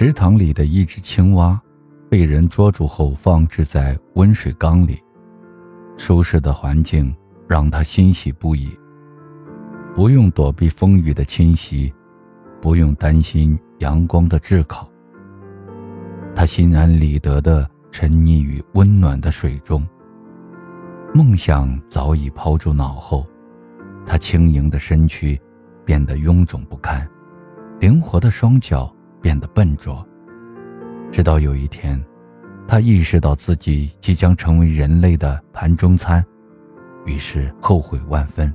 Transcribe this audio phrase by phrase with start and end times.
[0.00, 1.60] 池塘里的一只青蛙，
[2.08, 5.02] 被人捉住后放置在温水缸里，
[5.96, 7.12] 舒适的环境
[7.48, 8.70] 让他欣喜不已。
[9.96, 11.92] 不用躲避风雨的侵袭，
[12.62, 14.88] 不用担心阳光的炙烤。
[16.32, 19.84] 他心安理得地沉溺于温暖的水中。
[21.12, 23.26] 梦想早已抛诸脑后，
[24.06, 25.36] 他轻盈的身躯
[25.84, 27.04] 变得臃肿不堪，
[27.80, 30.06] 灵活的双脚变得笨拙。
[31.10, 32.02] 直到有一天，
[32.66, 36.24] 他意识到自己即将成为人类的盘中餐，
[37.06, 38.52] 于是后悔万分。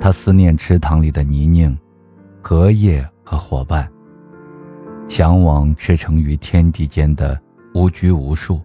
[0.00, 1.76] 他思念池塘里的泥泞、
[2.42, 3.90] 荷叶和伙伴，
[5.08, 7.40] 向往驰骋于天地间的
[7.74, 8.60] 无拘无束。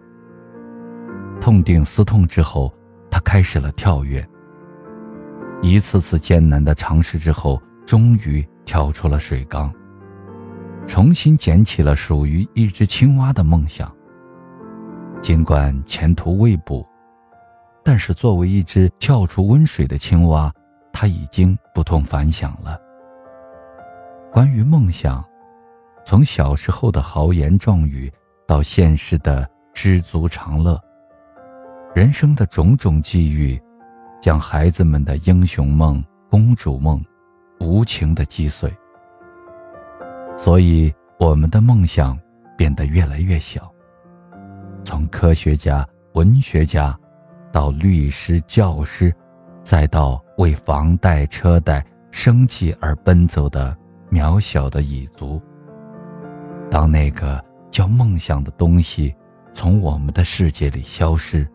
[1.41, 2.71] 痛定思痛之后，
[3.09, 4.25] 他开始了跳跃。
[5.61, 9.73] 一次次艰难的尝试之后，终于跳出了水缸，
[10.87, 13.91] 重新捡起了属于一只青蛙的梦想。
[15.21, 16.85] 尽管前途未卜，
[17.83, 20.53] 但是作为一只跳出温水的青蛙。
[20.95, 22.79] 他已经不同凡响了。
[24.31, 25.25] 关于梦想，
[26.05, 28.13] 从小时候的豪言壮语，
[28.47, 30.79] 到现实的知足常乐，
[31.95, 33.59] 人生的种种际遇，
[34.21, 37.03] 将孩子们的英雄梦、公主梦，
[37.59, 38.71] 无情的击碎。
[40.37, 42.19] 所以，我们的梦想
[42.57, 43.71] 变得越来越小。
[44.83, 46.97] 从科学家、文学家，
[47.51, 49.13] 到律师、教师。
[49.63, 51.81] 再到为房贷、车贷、
[52.11, 53.73] 生计而奔走的
[54.11, 55.41] 渺小的蚁族。
[56.69, 59.15] 当那个叫梦想的东西
[59.53, 61.47] 从我们的世界里消失，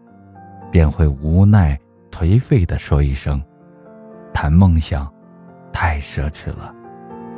[0.73, 1.79] 便会无奈、
[2.11, 3.43] 颓废地说一声
[4.33, 5.07] ：“谈梦想，
[5.71, 6.75] 太奢侈了。”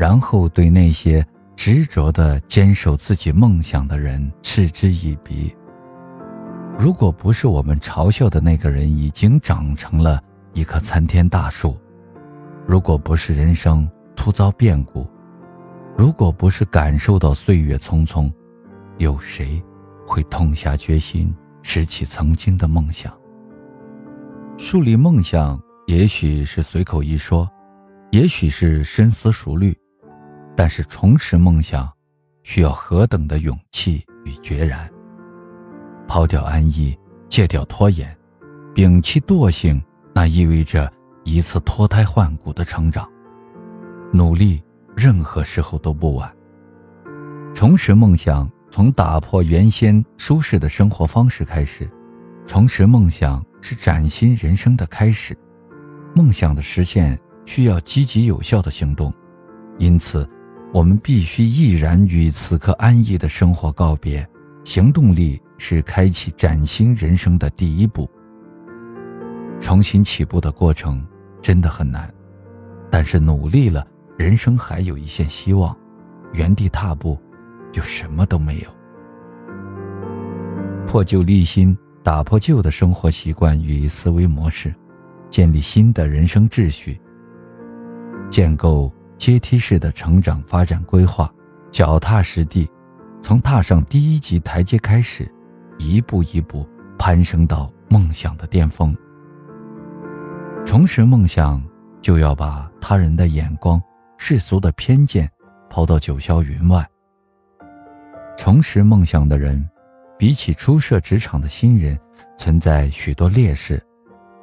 [0.00, 1.22] 然后对那些
[1.54, 5.54] 执着的坚守自己梦想的人嗤之以鼻。
[6.78, 10.18] 如果不是我们嘲笑的那个人已经长成了，
[10.54, 11.76] 一棵参天大树，
[12.66, 13.86] 如果不是人生
[14.16, 15.06] 突遭变故，
[15.98, 18.32] 如果不是感受到岁月匆匆，
[18.96, 19.62] 有谁
[20.06, 21.30] 会痛下决心
[21.60, 23.12] 拾起曾经的梦想？
[24.56, 27.46] 树立梦想，也许是随口一说，
[28.12, 29.76] 也许是深思熟虑，
[30.62, 31.90] 但是重拾梦想，
[32.42, 34.86] 需要何等的勇气与决然！
[36.06, 36.94] 抛掉安逸，
[37.30, 38.14] 戒掉拖延，
[38.74, 39.82] 摒弃惰性。
[40.12, 40.92] 那意味着
[41.24, 43.08] 一次脱胎换骨的成长，
[44.12, 44.62] 努力
[44.94, 46.30] 任何时候都不晚。
[47.54, 51.90] 重拾梦想，从打破原先舒适的生活方式开始。
[52.46, 55.34] 重拾梦想是崭新人生的开始。
[56.14, 59.10] 梦想的实现需要积极有效的行动，
[59.78, 60.28] 因此，
[60.72, 64.26] 我们必须毅然与此刻安逸的生活告别。
[64.62, 68.08] 行动力是开启崭新人生的第一步。
[69.58, 71.04] 重新起步的过程
[71.40, 72.12] 真的很难，
[72.90, 73.86] 但是努力了，
[74.16, 75.76] 人生还有一线希望。
[76.32, 77.18] 原地踏步，
[77.72, 78.68] 就什么都没有。
[80.86, 84.72] 破旧立新，打破旧的生活习惯与思维模式，
[85.28, 87.00] 建立新的人生秩序。
[88.30, 91.30] 建构阶梯式的成长发展规划，
[91.70, 92.66] 脚踏实地，
[93.20, 95.30] 从踏上第一级台阶开始，
[95.78, 96.66] 一步一步
[96.98, 98.96] 攀升到梦想的巅峰。
[100.64, 101.62] 重拾梦想，
[102.00, 103.80] 就要把他人的眼光、
[104.16, 105.30] 世俗的偏见
[105.68, 106.88] 抛到九霄云外。
[108.38, 109.62] 重拾梦想的人，
[110.16, 111.98] 比起初涉职场的新人，
[112.38, 113.82] 存在许多劣势，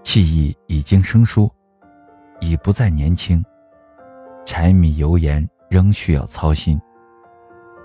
[0.03, 1.51] 气意已经生疏，
[2.39, 3.43] 已不再年轻，
[4.47, 6.79] 柴米油盐仍需要操心。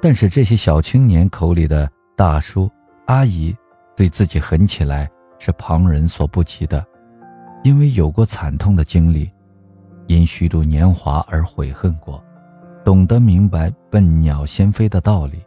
[0.01, 2.71] 但是这些小青年口里的大叔、
[3.07, 3.55] 阿姨，
[3.97, 6.87] 对自己狠起来是旁人所不及的。
[7.65, 9.29] 因为有过惨痛的经历，
[10.07, 12.23] 因虚度年华而悔恨过，
[12.85, 15.45] 懂得明白笨鸟先飞的道理，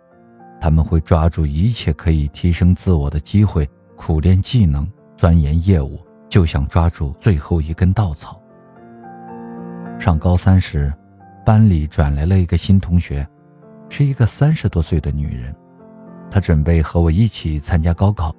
[0.59, 3.65] 他们会抓住一切可以提升自我的机会，
[3.95, 4.85] 苦练技能，
[5.15, 5.97] 钻研业务，
[6.27, 8.41] 就想抓住最后一根稻草。
[9.97, 10.93] 上高三时，
[11.45, 13.25] 班里转来了一个新同学，
[13.89, 15.55] 是一个三十多岁的女人，
[16.29, 18.35] 她准备和我一起参加高考。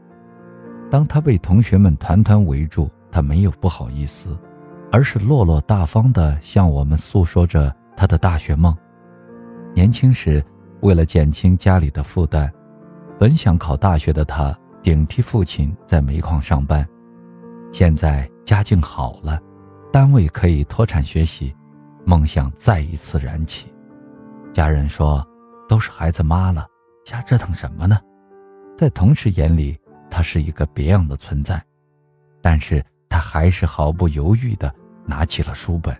[0.91, 2.91] 当她被同学们团团围住。
[3.09, 4.37] 她没有不好意思，
[4.93, 8.77] 而是落落大方地向我们诉说着她的大学梦。
[9.75, 10.45] 年轻时，
[10.83, 12.53] 为了减轻家里的负担，
[13.19, 16.87] 本想考大学的她顶替父亲在煤矿上班。
[17.73, 19.41] 现在家境好了，
[19.91, 21.55] 单位可以脱产学习，
[22.07, 23.67] 梦想再一次燃起。
[24.55, 25.27] 家人说，
[25.69, 26.65] 都是孩子妈了，
[27.05, 27.99] 瞎折腾什么呢？
[28.79, 29.77] 在同事眼里，
[30.09, 31.61] 他是一个别样的存在，
[32.41, 34.73] 但是他还是毫不犹豫地
[35.05, 35.95] 拿起了书本。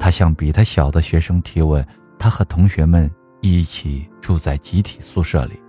[0.00, 1.86] 他向比他小的学生提问，
[2.18, 3.08] 他和同学们
[3.40, 5.60] 一起住在集体宿舍里。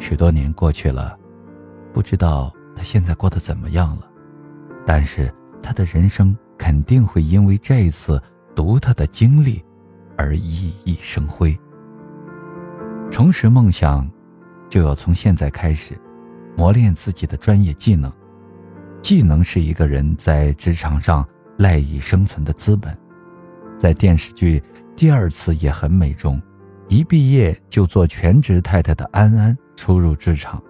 [0.00, 1.18] 许多年过去了，
[1.92, 4.08] 不知道他现在过得怎么样了，
[4.86, 5.30] 但是
[5.62, 8.20] 他的人生肯定会因为这一次
[8.54, 9.64] 独特的经历
[10.16, 11.56] 而熠熠生辉。
[13.10, 14.06] 重拾梦想，
[14.68, 15.98] 就要从现在开始，
[16.56, 18.12] 磨练自己的专业技能。
[19.00, 21.26] 技能是一个人在职场上
[21.56, 22.94] 赖以生存的资本。
[23.78, 24.60] 在电视剧
[24.96, 26.42] 《第二次也很美》中，
[26.88, 29.56] 一毕业就做全职太太的安安。
[29.76, 30.60] 初入职场，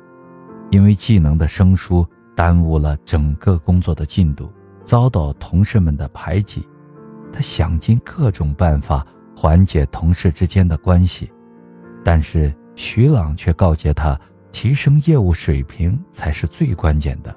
[0.70, 2.06] 因为技能的生疏
[2.36, 4.52] 耽误了整个工作的进度，
[4.88, 6.66] 遭到同事们的排挤。
[7.30, 9.06] 他想尽各种办法
[9.36, 11.30] 缓解同事之间的关系，
[12.02, 14.18] 但是徐朗却告诫他，
[14.50, 17.36] 提升业务水平才是最关键的。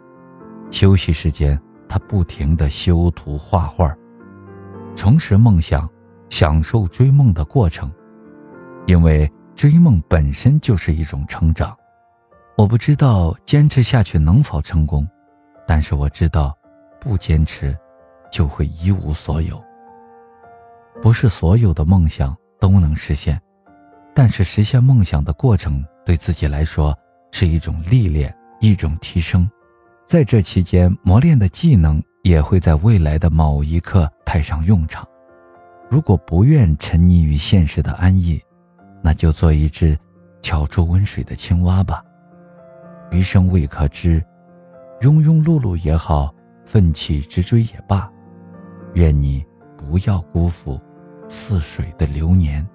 [0.69, 1.59] 休息时间，
[1.89, 3.93] 他不停地修图画画，
[4.95, 5.89] 重拾梦想，
[6.29, 7.91] 享受追梦的过程，
[8.85, 9.29] 因为。
[9.53, 11.77] 追梦本身就是一种成长，
[12.57, 15.07] 我不知道坚持下去能否成功，
[15.67, 16.57] 但是我知道，
[17.01, 17.75] 不坚持，
[18.31, 19.61] 就会一无所有。
[21.01, 23.41] 不是所有的梦想都能实现，
[24.15, 26.97] 但是实现梦想的过程对自己来说
[27.31, 29.49] 是一种历练，一种提升，
[30.05, 35.05] 在这期间磨练的技能也会在未来的某一刻派上用场。
[35.89, 38.41] 如果不愿沉溺于现实的安逸。
[39.03, 39.97] 那就做一只
[40.43, 42.03] 巧住温水的青蛙吧，
[43.09, 44.23] 余生未可知，
[44.99, 46.31] 庸庸碌碌也好，
[46.71, 48.09] 奋起直追也罢，
[48.93, 49.45] 愿你
[49.75, 50.79] 不要辜负
[51.27, 52.65] 似水的流年。